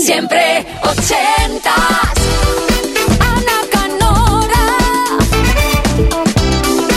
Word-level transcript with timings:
Siempre 0.00 0.66
ochentas. 0.82 1.74
Ana 3.20 3.60
Canora. 3.70 5.18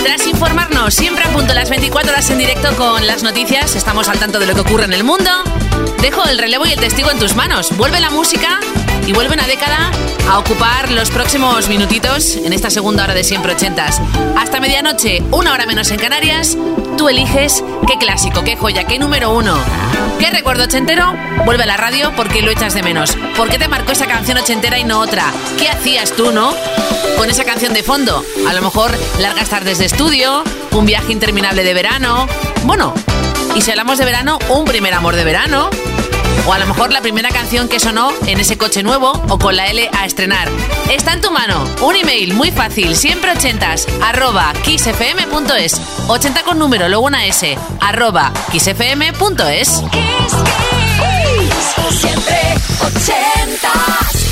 Tras 0.03 0.25
informarnos 0.25 0.93
siempre 0.93 1.25
a 1.25 1.33
punto 1.33 1.53
las 1.53 1.69
24 1.69 2.11
horas 2.11 2.29
en 2.29 2.37
directo 2.37 2.73
con 2.77 3.05
las 3.05 3.21
noticias, 3.21 3.75
estamos 3.75 4.07
al 4.07 4.19
tanto 4.19 4.39
de 4.39 4.45
lo 4.45 4.55
que 4.55 4.61
ocurre 4.61 4.85
en 4.85 4.93
el 4.93 5.03
mundo. 5.03 5.29
Dejo 6.01 6.23
el 6.25 6.37
relevo 6.37 6.65
y 6.65 6.71
el 6.71 6.79
testigo 6.79 7.11
en 7.11 7.19
tus 7.19 7.35
manos. 7.35 7.75
Vuelve 7.75 7.99
la 7.99 8.09
música 8.09 8.59
y 9.05 9.11
vuelve 9.11 9.33
una 9.33 9.47
década 9.47 9.91
a 10.29 10.39
ocupar 10.39 10.89
los 10.89 11.11
próximos 11.11 11.67
minutitos 11.67 12.37
en 12.37 12.53
esta 12.53 12.69
segunda 12.69 13.03
hora 13.03 13.13
de 13.13 13.25
siempre 13.25 13.51
ochentas. 13.51 14.01
Hasta 14.37 14.61
medianoche, 14.61 15.21
una 15.31 15.51
hora 15.51 15.65
menos 15.65 15.91
en 15.91 15.99
Canarias, 15.99 16.57
tú 16.97 17.09
eliges 17.09 17.63
qué 17.87 17.97
clásico, 17.97 18.43
qué 18.43 18.55
joya, 18.55 18.85
qué 18.85 18.99
número 18.99 19.31
uno. 19.31 19.57
¿Qué 20.19 20.29
recuerdo 20.29 20.63
ochentero? 20.63 21.13
Vuelve 21.45 21.63
a 21.63 21.67
la 21.67 21.77
radio 21.77 22.11
porque 22.15 22.41
lo 22.41 22.51
echas 22.51 22.73
de 22.73 22.83
menos. 22.83 23.17
¿Por 23.35 23.49
qué 23.49 23.57
te 23.57 23.67
marcó 23.67 23.91
esa 23.91 24.05
canción 24.05 24.37
ochentera 24.37 24.79
y 24.79 24.83
no 24.83 24.99
otra? 24.99 25.25
¿Qué 25.57 25.69
hacías 25.69 26.11
tú, 26.13 26.31
no? 26.31 26.53
Con 27.17 27.29
esa 27.29 27.43
canción 27.43 27.73
de 27.73 27.83
fondo. 27.83 28.23
A 28.47 28.53
lo 28.53 28.61
mejor 28.61 28.91
largas 29.19 29.49
tardes 29.49 29.79
de 29.79 29.85
estudio, 29.85 30.43
un 30.71 30.85
viaje 30.85 31.11
interminable 31.11 31.63
de 31.63 31.73
verano. 31.73 32.27
Bueno, 32.63 32.93
y 33.55 33.61
si 33.61 33.71
hablamos 33.71 33.97
de 33.97 34.05
verano, 34.05 34.39
un 34.49 34.65
primer 34.65 34.93
amor 34.93 35.15
de 35.15 35.23
verano. 35.23 35.69
O 36.45 36.53
a 36.53 36.59
lo 36.59 36.65
mejor 36.65 36.91
la 36.91 37.01
primera 37.01 37.29
canción 37.29 37.69
que 37.69 37.79
sonó 37.79 38.11
en 38.25 38.39
ese 38.39 38.57
coche 38.57 38.83
nuevo 38.83 39.11
o 39.29 39.39
con 39.39 39.55
la 39.55 39.67
L 39.67 39.89
a 39.93 40.05
estrenar. 40.05 40.49
Está 40.91 41.13
en 41.13 41.21
tu 41.21 41.31
mano. 41.31 41.63
Un 41.81 41.95
email 41.95 42.33
muy 42.33 42.51
fácil, 42.51 42.95
siempre 42.95 43.31
ochentas, 43.31 43.87
arroba 44.03 44.51
kissfm.es. 44.63 45.81
80 46.07 46.43
con 46.43 46.59
número, 46.59 46.89
luego 46.89 47.05
una 47.05 47.25
S, 47.25 47.57
arroba 47.79 48.31
kissfm.es. 48.51 49.83
Kiss, 49.91 50.33
kiss. 51.89 51.99
Siempre 51.99 52.39
ochentas. 52.81 54.22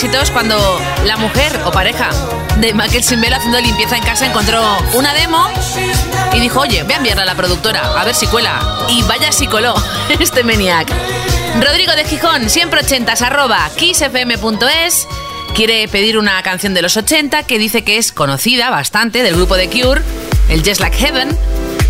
Éxitos 0.00 0.30
cuando 0.30 0.56
la 1.04 1.18
mujer 1.18 1.60
o 1.66 1.70
pareja 1.70 2.08
de 2.56 2.72
Michael 2.72 3.04
Simbelo 3.04 3.36
haciendo 3.36 3.60
limpieza 3.60 3.98
en 3.98 4.02
casa 4.02 4.24
encontró 4.24 4.62
una 4.94 5.12
demo 5.12 5.46
y 6.32 6.40
dijo, 6.40 6.60
oye, 6.60 6.82
voy 6.84 6.94
a 6.94 6.96
enviarla 6.96 7.24
a 7.24 7.26
la 7.26 7.34
productora 7.34 8.00
a 8.00 8.02
ver 8.06 8.14
si 8.14 8.26
cuela. 8.26 8.86
Y 8.88 9.02
vaya 9.02 9.30
si 9.30 9.46
coló 9.46 9.74
este 10.18 10.42
Maniac. 10.42 10.90
Rodrigo 11.60 11.92
de 11.92 12.06
Gijón, 12.06 12.48
siempre 12.48 12.80
ochentas, 12.80 13.20
arroba 13.20 13.68
kissfm.es. 13.76 15.06
Quiere 15.54 15.86
pedir 15.86 16.16
una 16.16 16.42
canción 16.42 16.72
de 16.72 16.80
los 16.80 16.96
80 16.96 17.42
que 17.42 17.58
dice 17.58 17.84
que 17.84 17.98
es 17.98 18.10
conocida 18.10 18.70
bastante 18.70 19.22
del 19.22 19.34
grupo 19.34 19.58
de 19.58 19.68
Cure, 19.68 20.00
el 20.48 20.64
Just 20.64 20.80
Like 20.80 20.96
Heaven. 20.96 21.36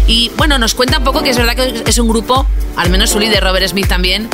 Y 0.09 0.33
bueno, 0.37 0.59
nos 0.59 0.75
cuenta 0.75 0.99
un 0.99 1.05
poco 1.05 1.23
que 1.23 1.31
es 1.31 1.39
verdad 1.39 1.55
que 1.55 1.85
es 1.87 1.99
un 1.99 2.09
grupo, 2.09 2.45
al 2.75 2.91
menos 2.91 3.11
su 3.11 3.21
líder 3.21 3.45
Robert 3.45 3.69
Smith 3.69 3.87
también, 3.87 4.29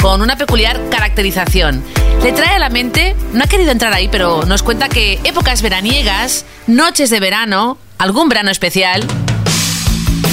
con 0.00 0.22
una 0.22 0.36
peculiar 0.36 0.80
caracterización. 0.90 1.84
Le 2.22 2.32
trae 2.32 2.56
a 2.56 2.58
la 2.58 2.68
mente, 2.68 3.14
no 3.32 3.44
ha 3.44 3.46
querido 3.46 3.70
entrar 3.70 3.92
ahí, 3.92 4.08
pero 4.08 4.44
nos 4.44 4.62
cuenta 4.62 4.88
que 4.88 5.20
épocas 5.24 5.62
veraniegas, 5.62 6.44
noches 6.66 7.10
de 7.10 7.20
verano, 7.20 7.78
algún 7.98 8.28
verano 8.28 8.50
especial, 8.50 9.04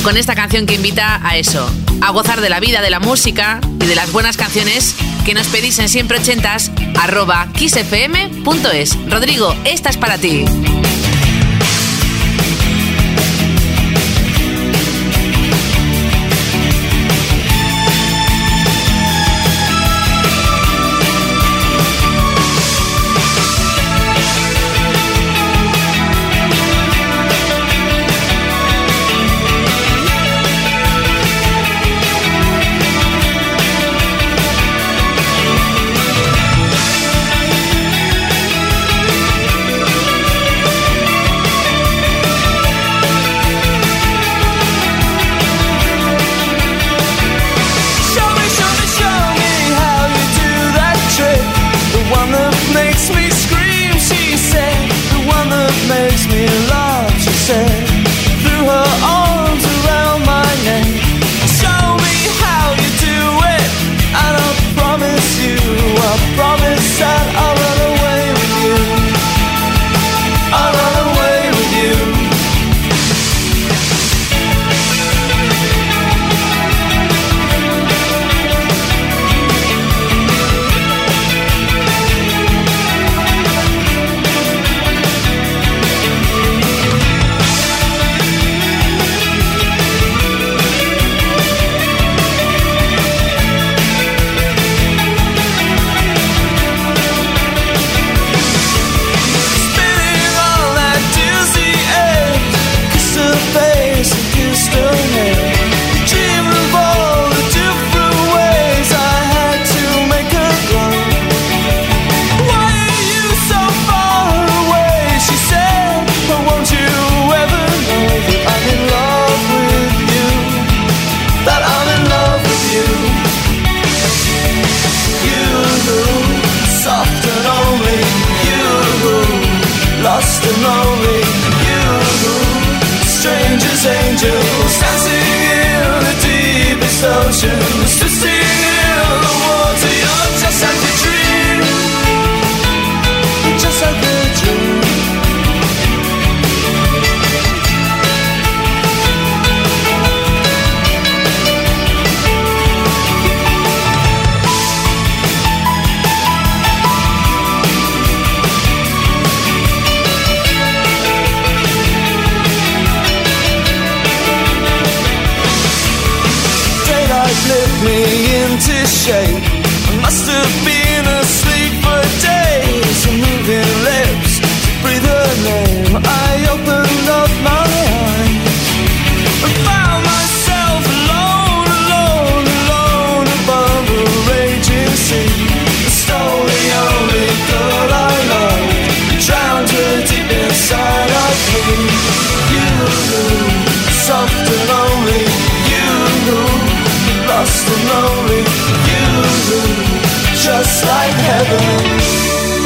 con 0.03 0.17
esta 0.17 0.35
canción 0.35 0.65
que 0.65 0.75
invita 0.75 1.19
a 1.23 1.37
eso, 1.37 1.69
a 2.01 2.11
gozar 2.11 2.41
de 2.41 2.49
la 2.49 2.59
vida, 2.59 2.81
de 2.81 2.89
la 2.89 2.99
música 2.99 3.59
y 3.81 3.85
de 3.85 3.95
las 3.95 4.11
buenas 4.11 4.37
canciones 4.37 4.95
que 5.25 5.33
nos 5.33 5.47
pedís 5.47 5.79
en 5.79 5.89
siempre 5.89 6.19
ochentas 6.19 6.71
arroba 6.99 7.47
kissfm.es. 7.53 9.09
Rodrigo, 9.09 9.55
esta 9.65 9.89
es 9.89 9.97
para 9.97 10.17
ti. 10.17 10.45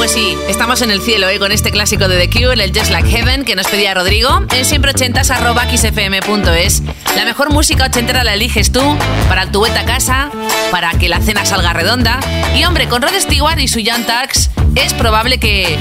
Sí, 0.10 0.36
estamos 0.48 0.82
en 0.82 0.90
el 0.90 1.02
cielo 1.02 1.30
¿eh? 1.30 1.38
con 1.38 1.52
este 1.52 1.70
clásico 1.70 2.08
de 2.08 2.18
The 2.18 2.30
Cure, 2.32 2.64
el 2.64 2.76
Just 2.76 2.90
Like 2.90 3.08
Heaven, 3.08 3.46
que 3.46 3.56
nos 3.56 3.68
pedía 3.68 3.94
Rodrigo, 3.94 4.42
en 4.52 4.66
siempre 4.66 4.90
ochentas 4.90 5.30
arroba 5.30 5.66
xfm.es. 5.70 6.82
La 7.16 7.26
mejor 7.26 7.54
música 7.54 7.86
ochentera 7.86 8.24
la 8.24 8.34
eliges 8.34 8.72
tú, 8.72 8.82
para 9.28 9.52
tu 9.52 9.60
vuelta 9.60 9.82
a 9.82 9.86
casa, 9.86 10.32
para 10.72 10.90
que 10.94 11.10
la 11.10 11.22
cena 11.22 11.46
salga 11.46 11.74
redonda. 11.74 12.20
Y 12.56 12.66
hombre, 12.66 12.90
con 12.90 13.04
Rod 13.04 13.14
Stewart 13.20 13.60
y 13.60 13.68
su 13.68 13.82
Jan 13.86 14.04
Tax, 14.08 14.50
es 14.74 14.96
probable 14.96 15.38
que 15.38 15.78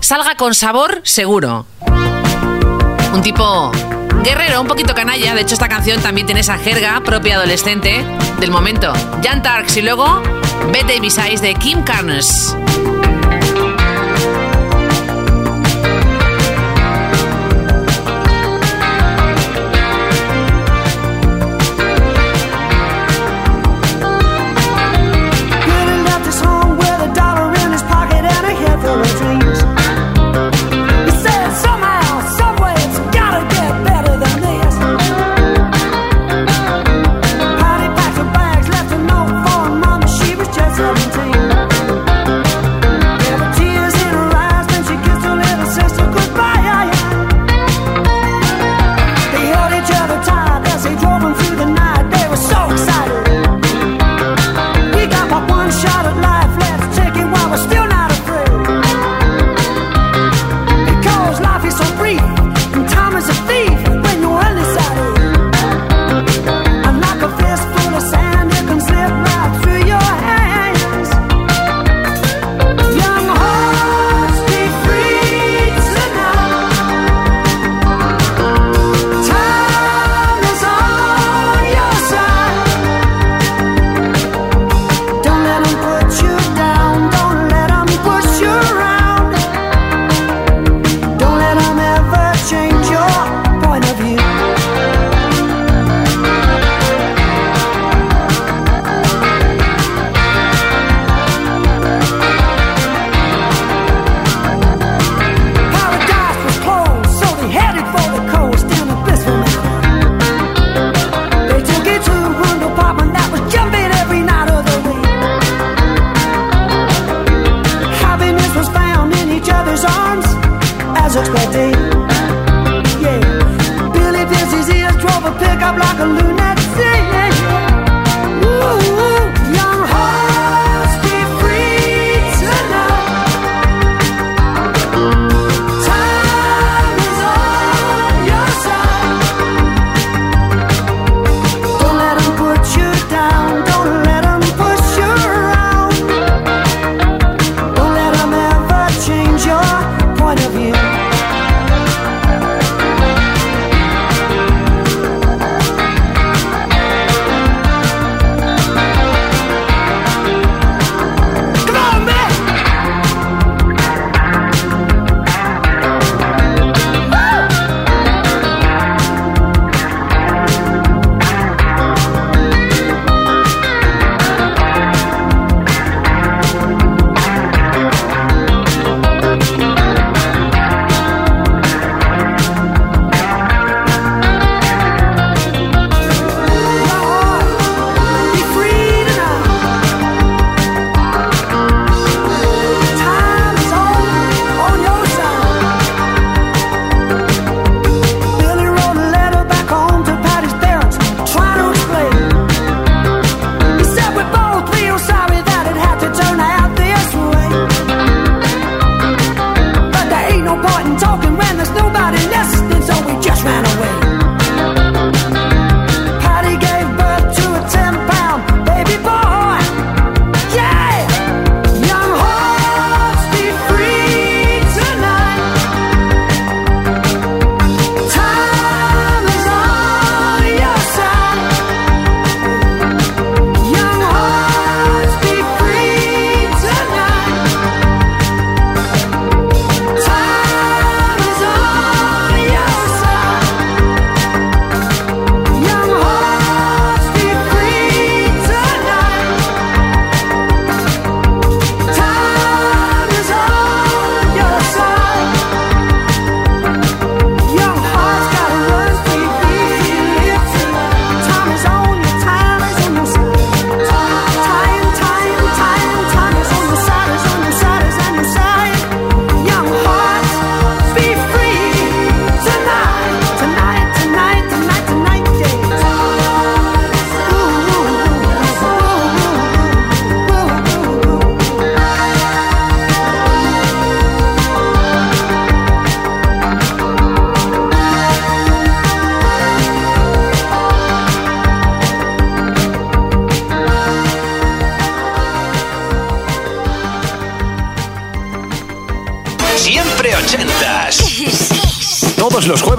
salga 0.00 0.36
con 0.36 0.54
sabor 0.54 1.02
seguro. 1.04 1.66
Un 3.12 3.20
tipo 3.20 3.70
guerrero, 4.24 4.62
un 4.62 4.68
poquito 4.68 4.94
canalla. 4.94 5.34
De 5.34 5.42
hecho, 5.42 5.52
esta 5.52 5.68
canción 5.68 6.00
también 6.00 6.26
tiene 6.26 6.40
esa 6.40 6.56
jerga 6.56 7.02
propia 7.04 7.36
adolescente 7.36 8.06
del 8.38 8.50
momento. 8.50 8.90
Jan 9.22 9.42
Tarks 9.42 9.76
y 9.76 9.82
luego 9.82 10.22
Bet 10.72 10.86
Davis 10.86 11.18
Eyes 11.18 11.42
de 11.42 11.54
Kim 11.56 11.82
Carnes. 11.82 12.56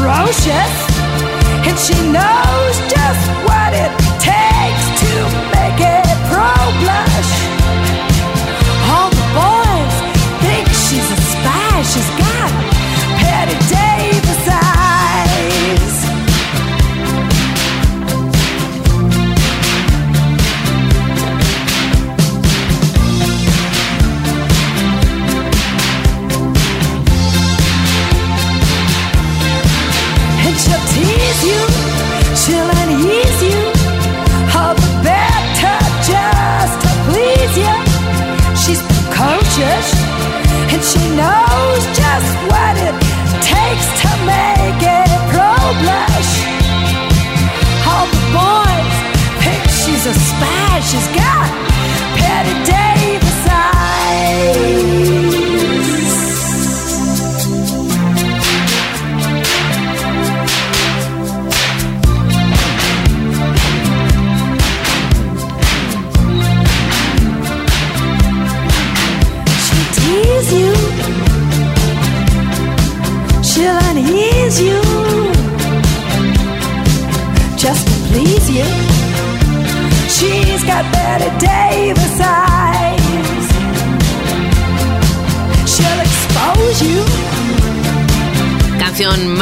Ferocious 0.00 0.74
and 1.68 1.76
she 1.78 1.96
knows 2.08 2.74
just 2.88 3.24
what 3.44 3.70
it 3.76 3.92
takes 4.16 4.84
to 5.02 5.12
make 5.52 5.78
a 5.96 6.00
pro 6.32 6.56
blush. 6.80 7.32
All 8.92 9.10
the 9.20 9.26
boys 9.36 9.94
think 10.40 10.66
she's 10.68 11.04
a 11.04 11.20
spy. 11.32 11.82
She's 11.92 12.19
and 31.48 32.90
ease 33.00 33.42
you, 33.42 33.60
her 34.52 34.74
better 35.02 35.78
just 36.04 36.76
to 36.84 36.90
please 37.08 37.56
ya. 37.56 37.74
She's 38.54 38.82
conscious, 39.08 39.86
and 40.72 40.82
she 40.84 41.00
knows 41.16 41.82
just 41.96 42.30
what 42.50 42.76
it 42.76 42.94
takes 43.40 43.88
to 44.02 44.10
make 44.28 44.82
a 44.84 45.04
pro 45.32 45.56
blush. 45.80 46.32
All 47.88 48.06
the 48.06 48.22
boys 48.36 48.96
think 49.40 49.62
she's 49.80 50.04
a 50.06 50.14
spy. 50.14 50.80
She's 50.80 51.19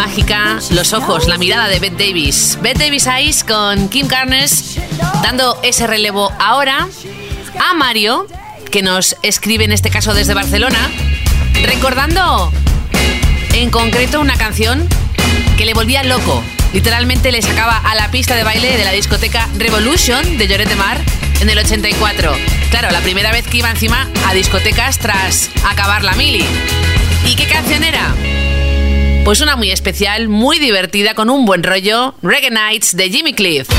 mágica, 0.09 0.59
los 0.71 0.95
ojos, 0.95 1.29
la 1.29 1.37
mirada 1.37 1.69
de 1.69 1.81
Bette 1.81 2.07
Davis. 2.07 2.59
Bette 2.63 2.85
Davis 2.85 3.07
Eyes 3.07 3.45
con 3.45 3.91
Kim 3.91 4.07
Carnes 4.07 4.79
dando 5.23 5.59
ese 5.63 5.87
relevo 5.87 6.33
ahora 6.39 6.89
a 7.61 7.75
Mario, 7.75 8.27
que 8.71 8.81
nos 8.81 9.17
escribe 9.23 9.65
en 9.65 9.73
este 9.73 9.91
caso 9.91 10.15
desde 10.15 10.33
Barcelona, 10.33 10.79
recordando 11.63 12.51
en 13.53 13.69
concreto 13.69 14.19
una 14.19 14.37
canción 14.37 14.89
que 15.59 15.67
le 15.67 15.75
volvía 15.75 16.03
loco. 16.05 16.43
Literalmente 16.73 17.31
le 17.31 17.43
sacaba 17.43 17.77
a 17.77 17.95
la 17.95 18.11
pista 18.11 18.35
de 18.35 18.45
baile 18.45 18.79
de 18.79 18.85
la 18.85 18.93
discoteca 18.93 19.47
Revolution 19.59 20.39
de 20.39 20.49
Lloret 20.49 20.75
Mar 20.77 20.99
en 21.41 21.51
el 21.51 21.59
84. 21.59 22.33
Claro, 22.71 22.91
la 22.91 23.01
primera 23.01 23.31
vez 23.31 23.47
que 23.47 23.59
iba 23.59 23.71
encima 23.71 24.09
a 24.27 24.33
discotecas 24.33 24.99
tras 24.99 25.51
acabar 25.69 26.03
la 26.03 26.13
mili. 26.13 26.47
¿Y 27.27 27.37
qué 27.37 27.47
canción 27.47 27.85
era? 27.85 28.15
Pues 29.29 29.43
una 29.43 29.57
muy 29.57 29.71
especial, 29.71 30.31
muy 30.31 30.59
divertida, 30.59 31.13
con 31.13 31.29
un 31.29 31.45
buen 31.45 31.63
rollo, 31.63 32.15
Reggae 32.23 32.51
Nights 32.51 32.97
de 32.97 33.11
Jimmy 33.11 33.35
Cliff. 33.35 33.69
So 33.69 33.75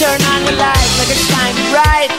turn 0.00 0.20
on 0.20 0.44
the 0.46 0.50
shine 1.14 1.54
bright. 1.70 2.10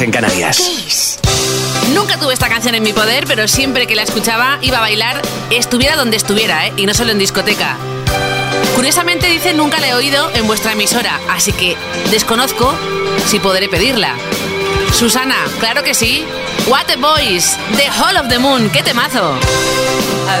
En 0.00 0.10
Canarias. 0.10 1.18
Nunca 1.94 2.18
tuve 2.18 2.32
esta 2.32 2.48
canción 2.48 2.74
en 2.74 2.82
mi 2.82 2.92
poder, 2.92 3.24
pero 3.26 3.48
siempre 3.48 3.86
que 3.86 3.94
la 3.94 4.02
escuchaba 4.02 4.58
iba 4.62 4.78
a 4.78 4.80
bailar, 4.80 5.20
estuviera 5.50 5.96
donde 5.96 6.16
estuviera, 6.16 6.66
¿eh? 6.66 6.72
y 6.76 6.86
no 6.86 6.94
solo 6.94 7.12
en 7.12 7.18
discoteca. 7.18 7.76
Curiosamente 8.74 9.26
dice 9.26 9.52
nunca 9.52 9.80
la 9.80 9.88
he 9.88 9.94
oído 9.94 10.30
en 10.34 10.46
vuestra 10.46 10.72
emisora, 10.72 11.20
así 11.28 11.52
que 11.52 11.76
desconozco 12.10 12.74
si 13.26 13.38
podré 13.40 13.68
pedirla. 13.68 14.14
Susana, 14.92 15.36
claro 15.58 15.82
que 15.82 15.94
sí. 15.94 16.24
What 16.66 16.90
a 16.90 16.96
Boys, 16.96 17.56
The 17.76 17.88
Hall 17.90 18.16
of 18.16 18.28
the 18.28 18.38
Moon, 18.38 18.70
qué 18.70 18.82
temazo. 18.82 19.34
I 20.26 20.40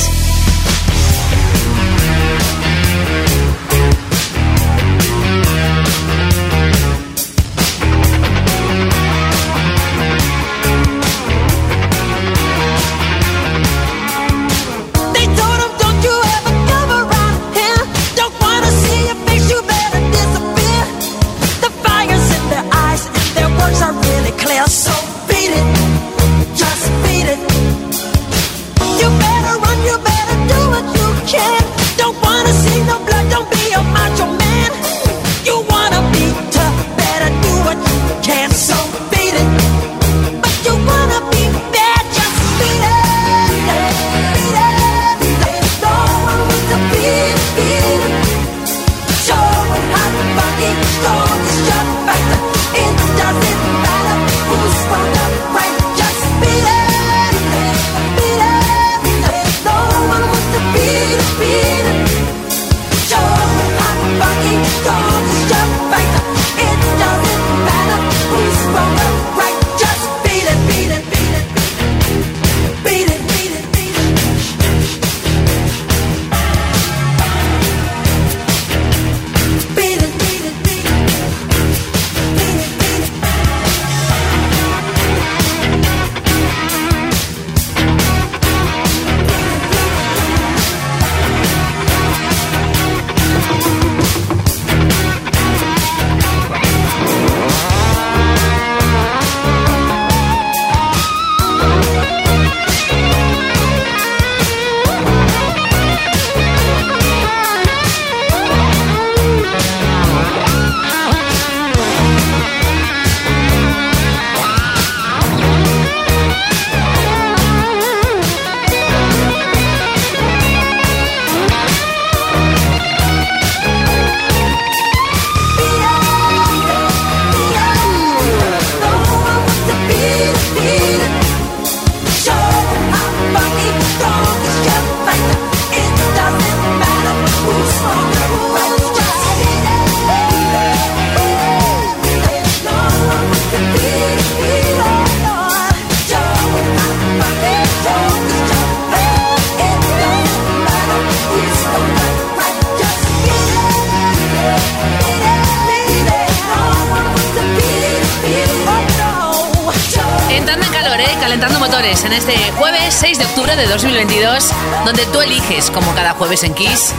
De 163.21 163.27
octubre 163.27 163.55
de 163.55 163.67
2022, 163.67 164.49
donde 164.83 165.05
tú 165.07 165.21
eliges, 165.21 165.69
como 165.69 165.93
cada 165.93 166.13
jueves 166.13 166.41
en 166.43 166.55
Kiss, 166.55 166.91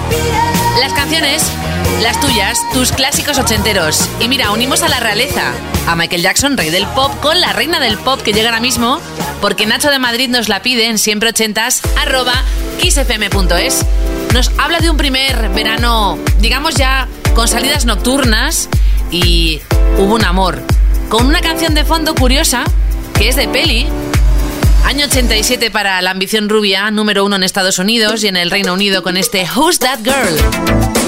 las 0.79 0.93
canciones, 0.93 1.43
las 2.01 2.21
tuyas, 2.21 2.61
tus 2.73 2.93
clásicos 2.93 3.39
ochenteros. 3.39 4.09
Y 4.21 4.29
mira, 4.29 4.53
unimos 4.53 4.83
a 4.83 4.89
la 4.89 5.01
realeza, 5.01 5.53
a 5.89 5.97
Michael 5.97 6.23
Jackson, 6.23 6.57
rey 6.57 6.71
del 6.71 6.87
pop, 6.89 7.11
con 7.21 7.41
la 7.41 7.53
reina 7.53 7.81
del 7.81 7.99
pop 7.99 8.23
que 8.23 8.33
llega 8.33 8.51
ahora 8.51 8.61
mismo, 8.61 9.01
porque 9.41 9.67
Nacho 9.67 9.91
de 9.91 9.99
Madrid 9.99 10.29
nos 10.29 10.49
la 10.49 10.63
pide 10.63 10.87
en 10.87 10.99
siempre 10.99 11.31
ochentas, 11.31 11.83
arroba 12.01 12.35
kissfm.es. 12.81 13.85
Nos 14.33 14.53
habla 14.59 14.79
de 14.79 14.91
un 14.91 14.97
primer 14.97 15.49
verano, 15.49 16.19
digamos 16.39 16.77
ya, 16.77 17.09
con 17.35 17.49
salidas 17.49 17.85
nocturnas 17.85 18.69
y 19.11 19.61
hubo 19.99 20.15
un 20.15 20.25
amor. 20.25 20.63
Con 21.09 21.27
una 21.27 21.41
canción 21.41 21.75
de 21.75 21.85
fondo 21.85 22.15
curiosa, 22.15 22.63
que 23.15 23.29
es 23.29 23.35
de 23.35 23.49
peli, 23.49 23.89
Año 24.85 25.07
87 25.07 25.71
para 25.71 26.03
La 26.03 26.11
Ambición 26.11 26.49
Rubia, 26.49 26.91
número 26.91 27.25
uno 27.25 27.37
en 27.37 27.43
Estados 27.43 27.79
Unidos 27.79 28.23
y 28.25 28.29
en 28.29 28.37
el 28.37 28.51
Reino 28.51 28.75
Unido 28.75 29.03
con 29.03 29.17
este 29.17 29.47
Who's 29.57 29.79
That 29.79 30.01
Girl. 30.05 31.02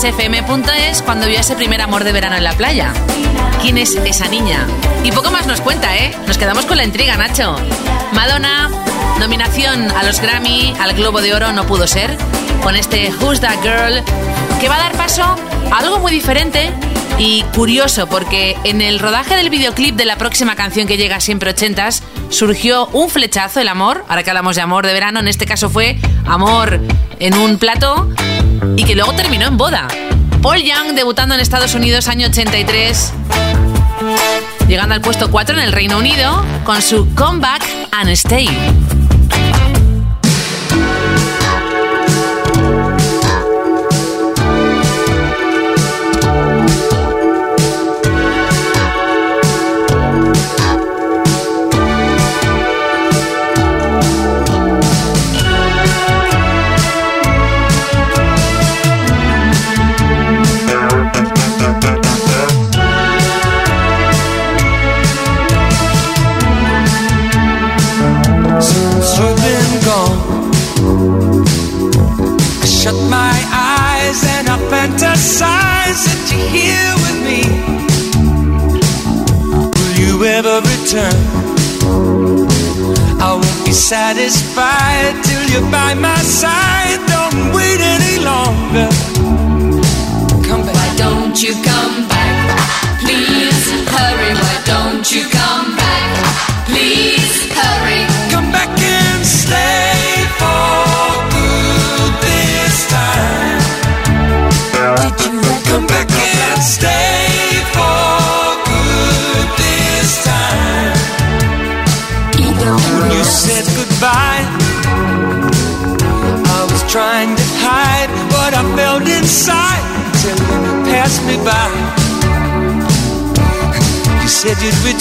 kissfm.es 0.00 1.02
cuando 1.02 1.26
vio 1.26 1.40
ese 1.40 1.56
primer 1.56 1.80
amor 1.80 2.04
de 2.04 2.12
verano 2.12 2.36
en 2.36 2.44
la 2.44 2.52
playa. 2.52 2.92
¿Quién 3.60 3.78
es 3.78 3.96
esa 3.96 4.28
niña? 4.28 4.64
Y 5.02 5.10
poco 5.10 5.32
más 5.32 5.48
nos 5.48 5.60
cuenta, 5.60 5.96
¿eh? 5.96 6.14
Nos 6.28 6.38
quedamos 6.38 6.66
con 6.66 6.76
la 6.76 6.84
intriga, 6.84 7.16
Nacho. 7.16 7.56
Madonna, 8.12 8.70
nominación 9.18 9.90
a 9.90 10.04
los 10.04 10.20
Grammy, 10.20 10.72
al 10.78 10.94
Globo 10.94 11.20
de 11.20 11.34
Oro 11.34 11.50
no 11.52 11.66
pudo 11.66 11.88
ser, 11.88 12.16
con 12.62 12.76
este 12.76 13.12
Who's 13.20 13.40
That 13.40 13.60
Girl, 13.60 14.04
que 14.60 14.68
va 14.68 14.76
a 14.76 14.78
dar 14.78 14.92
paso 14.92 15.24
a 15.72 15.78
algo 15.78 15.98
muy 15.98 16.12
diferente 16.12 16.70
y 17.18 17.42
curioso 17.56 18.06
porque 18.06 18.56
en 18.62 18.80
el 18.80 19.00
rodaje 19.00 19.34
del 19.34 19.50
videoclip 19.50 19.96
de 19.96 20.04
la 20.04 20.16
próxima 20.16 20.54
canción 20.54 20.86
que 20.86 20.96
llega 20.96 21.18
siempre 21.18 21.50
ochentas 21.50 22.04
surgió 22.30 22.86
un 22.92 23.10
flechazo, 23.10 23.58
el 23.58 23.66
amor, 23.66 24.04
ahora 24.08 24.22
que 24.22 24.30
hablamos 24.30 24.54
de 24.54 24.62
amor 24.62 24.86
de 24.86 24.92
verano, 24.92 25.18
en 25.18 25.26
este 25.26 25.44
caso 25.44 25.68
fue 25.68 25.98
amor 26.24 26.80
en 27.18 27.34
un 27.34 27.58
plato 27.58 28.08
y 28.78 28.84
que 28.84 28.94
luego 28.94 29.12
terminó 29.12 29.46
en 29.46 29.56
boda. 29.56 29.88
Paul 30.40 30.62
Young 30.62 30.94
debutando 30.94 31.34
en 31.34 31.40
Estados 31.40 31.74
Unidos 31.74 32.06
año 32.06 32.28
83, 32.28 33.12
llegando 34.68 34.94
al 34.94 35.00
puesto 35.00 35.32
4 35.32 35.56
en 35.56 35.64
el 35.64 35.72
Reino 35.72 35.98
Unido 35.98 36.44
con 36.64 36.80
su 36.80 37.12
Comeback 37.16 37.64
and 37.90 38.10
Stay. 38.10 38.48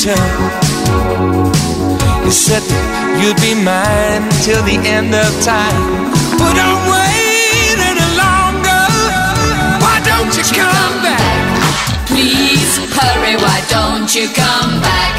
You'd. 0.08 0.51
You 2.24 2.32
said 2.32 2.64
you'd 3.20 3.39
be 3.41 3.53
mine 3.55 4.24
till 4.45 4.64
the 4.64 4.80
end 4.88 5.14
of 5.14 5.30
time. 5.43 6.12
But 6.39 6.53
don't 6.55 6.84
wait 6.88 7.78
any 7.91 8.08
longer. 8.16 8.84
Why 9.84 9.99
don't 10.08 10.32
you 10.38 10.45
come 10.47 10.95
back? 11.03 12.08
Please 12.08 12.72
hurry. 12.95 13.36
Why 13.36 13.60
don't 13.68 14.08
you 14.16 14.28
come 14.32 14.80
back? 14.80 15.16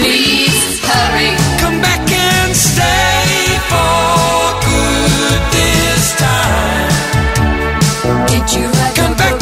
Please 0.00 0.80
hurry. 0.80 1.36
Come 1.60 1.78
back 1.84 2.00
and 2.10 2.56
stay 2.56 3.60
for 3.68 4.40
good 4.64 5.42
this 5.52 6.16
time. 6.16 6.92
Did 8.32 8.46
you 8.56 8.72
Come 8.96 9.14
back 9.16 9.41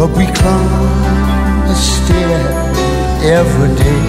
But 0.00 0.16
we 0.16 0.24
climb 0.32 1.68
a 1.68 1.74
stair 1.74 2.40
every 3.38 3.68
day. 3.76 4.06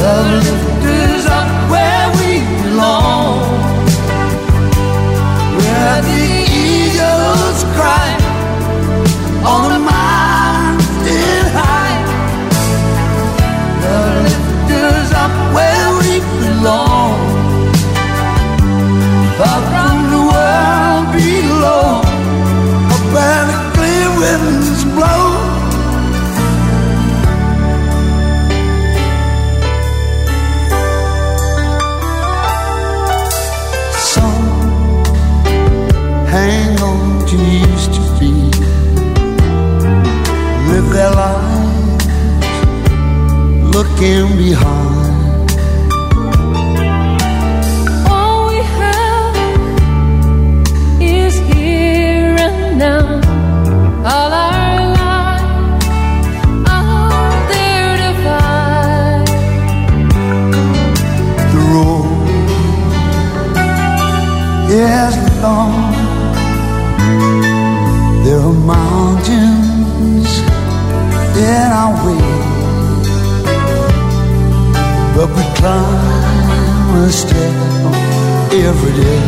The 0.00 0.14
lift 0.40 0.84
is 0.86 1.26
up 1.26 1.50
where 1.72 2.08
we 2.20 2.30
belong, 2.62 3.42
where 5.58 6.00
the 6.08 6.24
eagles 6.70 7.64
cry 7.76 8.11
find. 58.24 59.26
The 61.52 61.60
road 61.72 62.28
is 64.70 65.14
long. 65.42 65.92
There 68.24 68.40
are 68.40 68.58
mountains 68.74 70.32
in 71.36 71.68
our 71.80 71.94
way, 72.04 72.41
climb 75.62 76.96
a 76.96 77.12
step 77.12 77.54
every 78.52 78.92
day. 79.00 79.22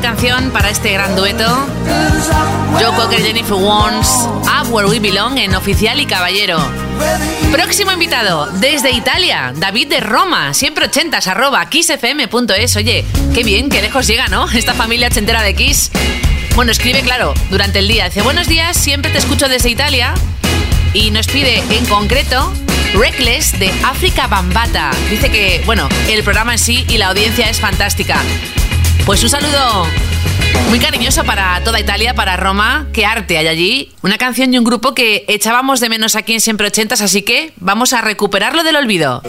Canción 0.00 0.50
para 0.50 0.70
este 0.70 0.92
gran 0.92 1.16
dueto. 1.16 1.44
Joe 2.72 2.94
Cocker, 2.96 3.22
Jennifer 3.22 3.54
Warnes, 3.54 4.08
Up 4.42 4.72
Where 4.72 4.88
We 4.88 5.00
Belong 5.00 5.38
en 5.38 5.54
Oficial 5.54 5.98
y 6.00 6.06
Caballero. 6.06 6.58
Próximo 7.50 7.92
invitado, 7.92 8.46
desde 8.46 8.90
Italia, 8.90 9.52
David 9.56 9.88
de 9.88 10.00
Roma, 10.00 10.54
siempre 10.54 10.86
ochentas, 10.86 11.26
arroba 11.26 11.64
kissfm.es. 11.68 12.76
Oye, 12.76 13.04
qué 13.34 13.42
bien, 13.42 13.68
qué 13.68 13.80
lejos 13.80 14.06
llega, 14.06 14.28
¿no? 14.28 14.50
Esta 14.50 14.74
familia 14.74 15.08
ochentera 15.08 15.42
de 15.42 15.54
Kiss. 15.54 15.90
Bueno, 16.54 16.72
escribe, 16.72 17.00
claro, 17.02 17.34
durante 17.50 17.78
el 17.78 17.88
día. 17.88 18.06
Dice, 18.06 18.22
buenos 18.22 18.48
días, 18.48 18.76
siempre 18.76 19.10
te 19.10 19.18
escucho 19.18 19.48
desde 19.48 19.70
Italia. 19.70 20.14
Y 20.94 21.10
nos 21.10 21.26
pide, 21.26 21.62
en 21.70 21.84
concreto, 21.86 22.52
Reckless 22.94 23.58
de 23.58 23.70
África 23.84 24.26
Bambata. 24.26 24.90
Dice 25.10 25.30
que, 25.30 25.62
bueno, 25.66 25.88
el 26.08 26.22
programa 26.22 26.52
en 26.52 26.58
sí 26.58 26.84
y 26.88 26.98
la 26.98 27.08
audiencia 27.08 27.48
es 27.48 27.60
fantástica. 27.60 28.22
Pues 29.06 29.22
un 29.22 29.30
saludo 29.30 29.86
muy 30.68 30.80
cariñoso 30.80 31.22
para 31.22 31.62
toda 31.62 31.78
Italia, 31.78 32.12
para 32.14 32.36
Roma. 32.36 32.88
Qué 32.92 33.06
arte 33.06 33.38
hay 33.38 33.46
allí. 33.46 33.92
Una 34.02 34.18
canción 34.18 34.52
y 34.52 34.58
un 34.58 34.64
grupo 34.64 34.94
que 34.94 35.24
echábamos 35.28 35.78
de 35.78 35.88
menos 35.88 36.16
aquí 36.16 36.34
en 36.34 36.40
Siempre 36.40 36.66
Ochentas, 36.66 37.00
así 37.00 37.22
que 37.22 37.52
vamos 37.58 37.92
a 37.92 38.00
recuperarlo 38.00 38.64
del 38.64 38.74
olvido. 38.74 39.22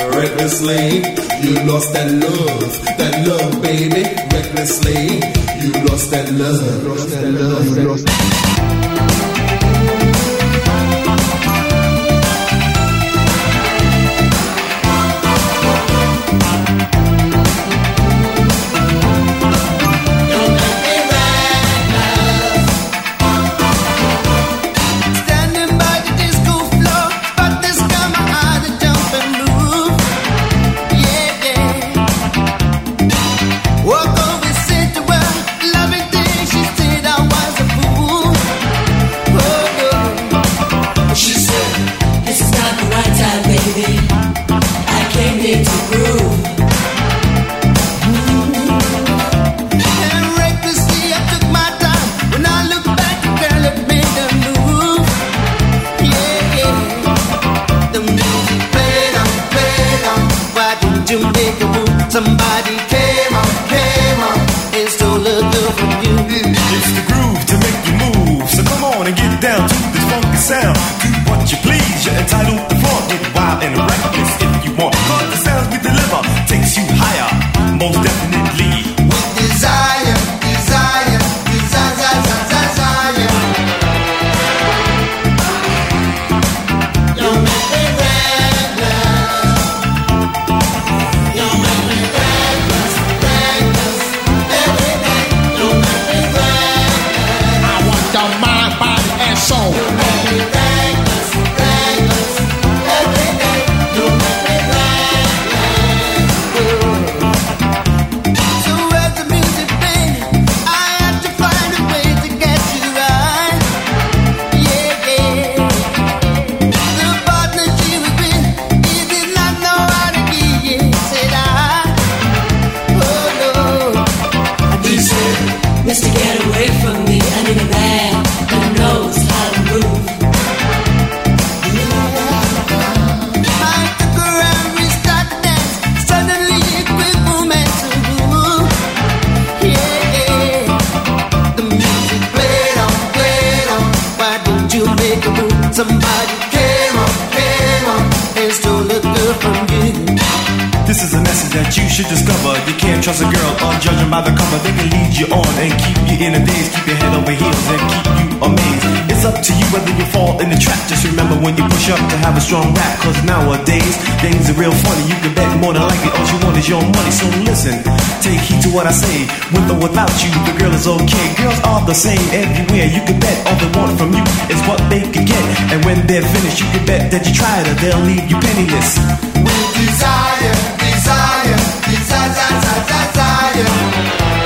Trust 153.08 153.24
a 153.24 153.30
girl 153.32 153.52
unjudging 153.72 154.12
by 154.12 154.20
the 154.20 154.36
cover. 154.36 154.60
They 154.68 154.76
can 154.76 154.92
lead 154.92 155.16
you 155.16 155.32
on 155.32 155.48
and 155.64 155.72
keep 155.80 155.96
you 156.12 156.18
in 156.28 156.36
a 156.36 156.44
daze, 156.44 156.68
keep 156.76 156.92
your 156.92 157.00
head 157.00 157.16
over 157.16 157.32
heels 157.32 157.68
and 157.72 157.80
keep 157.88 158.04
you 158.20 158.28
amazed. 158.44 158.84
It's 159.08 159.24
up 159.24 159.40
to 159.40 159.52
you 159.56 159.64
whether 159.72 159.96
you 159.96 160.04
fall 160.12 160.36
in 160.44 160.52
the 160.52 160.60
trap. 160.60 160.76
Just 160.92 161.08
remember 161.08 161.40
when 161.40 161.56
you 161.56 161.64
push 161.72 161.88
up 161.88 162.04
to 162.04 162.16
have 162.28 162.36
a 162.36 162.44
strong 162.44 162.76
rap. 162.76 163.00
Cause 163.00 163.16
nowadays, 163.24 163.96
things 164.20 164.52
are 164.52 164.60
real 164.60 164.76
funny. 164.84 165.08
You 165.08 165.16
can 165.24 165.32
bet 165.40 165.48
more 165.64 165.72
than 165.72 165.88
likely 165.88 166.12
all 166.20 166.28
you 166.28 166.40
want 166.44 166.60
is 166.60 166.68
your 166.68 166.84
money. 166.84 167.14
So 167.16 167.32
listen, 167.48 167.80
take 168.20 168.44
heed 168.44 168.60
to 168.68 168.76
what 168.76 168.84
I 168.84 168.92
say. 168.92 169.24
With 169.56 169.72
or 169.72 169.80
without 169.80 170.12
you, 170.20 170.28
the 170.44 170.60
girl 170.60 170.76
is 170.76 170.84
okay. 170.84 171.28
Girls 171.40 171.64
are 171.64 171.80
the 171.88 171.96
same 171.96 172.28
everywhere. 172.36 172.92
You 172.92 173.00
can 173.08 173.24
bet 173.24 173.40
all 173.48 173.56
they 173.56 173.72
want 173.72 173.96
from 173.96 174.12
you 174.20 174.26
is 174.52 174.60
what 174.68 174.84
they 174.92 175.08
can 175.08 175.24
get. 175.24 175.44
And 175.72 175.80
when 175.88 176.04
they're 176.12 176.28
finished, 176.28 176.60
you 176.60 176.68
can 176.76 176.84
bet 176.84 177.08
that 177.16 177.24
you 177.24 177.32
tried 177.32 177.72
her, 177.72 177.76
they'll 177.80 178.04
leave 178.04 178.28
you 178.28 178.36
penniless. 178.36 179.00
With 179.40 179.68
desire, 179.80 180.87
Zeilen, 181.08 181.62
die 181.86 182.06
Zeit, 182.06 182.36
Zeit, 182.36 182.62
Zeit, 182.64 182.88
Zeit, 182.90 183.14
Zeilen. 183.14 184.37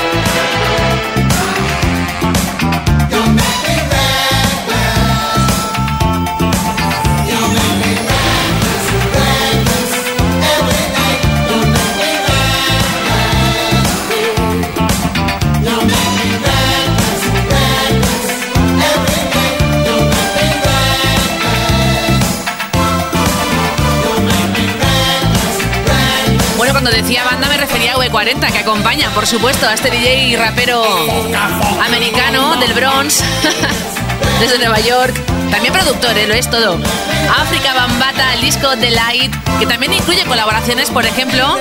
Cuando 26.81 26.97
decía 26.97 27.23
banda 27.23 27.47
me 27.47 27.57
refería 27.57 27.93
a 27.93 27.97
V40, 27.97 28.51
que 28.51 28.57
acompaña, 28.57 29.11
por 29.11 29.27
supuesto, 29.27 29.67
a 29.67 29.73
este 29.75 29.91
DJ 29.91 30.35
rapero 30.35 30.83
americano 31.85 32.55
del 32.59 32.73
Bronx, 32.73 33.23
desde 34.39 34.57
Nueva 34.57 34.79
York. 34.79 35.13
También 35.51 35.73
productor, 35.73 36.17
¿eh? 36.17 36.25
lo 36.25 36.33
es 36.33 36.49
todo. 36.49 36.79
África 37.37 37.75
Bambata, 37.75 38.33
el 38.33 38.41
disco 38.41 38.67
The 38.79 38.89
Light, 38.89 39.31
que 39.59 39.67
también 39.67 39.93
incluye 39.93 40.23
colaboraciones, 40.25 40.89
por 40.89 41.05
ejemplo, 41.05 41.55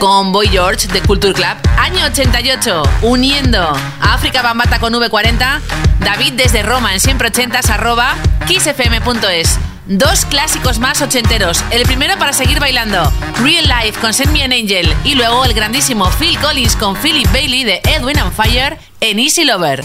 con 0.00 0.30
Boy 0.30 0.48
George 0.48 0.88
de 0.88 1.00
Culture 1.00 1.32
Club. 1.32 1.56
Año 1.78 2.04
88, 2.04 2.82
uniendo 3.00 3.62
a 4.02 4.14
África 4.14 4.42
Bambata 4.42 4.78
con 4.78 4.92
V40, 4.92 5.60
David 6.00 6.34
desde 6.34 6.62
Roma 6.62 6.92
en 6.92 7.00
siempre 7.00 7.32
80s 7.32 7.70
arroba 7.70 8.16
kissfm.es. 8.46 9.58
Dos 9.86 10.24
clásicos 10.24 10.78
más 10.78 11.02
ochenteros. 11.02 11.62
El 11.70 11.82
primero 11.82 12.18
para 12.18 12.32
seguir 12.32 12.58
bailando, 12.58 13.12
Real 13.42 13.64
Life 13.64 14.00
con 14.00 14.14
Send 14.14 14.32
Me 14.32 14.42
an 14.42 14.52
Angel. 14.52 14.94
Y 15.04 15.14
luego 15.14 15.44
el 15.44 15.52
grandísimo 15.52 16.10
Phil 16.18 16.38
Collins 16.38 16.74
con 16.76 16.96
Philip 16.96 17.30
Bailey 17.32 17.64
de 17.64 17.82
Edwin 17.84 18.18
and 18.18 18.32
Fire 18.32 18.78
en 19.00 19.18
Easy 19.18 19.44
Lover. 19.44 19.84